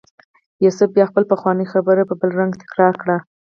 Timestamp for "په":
2.09-2.13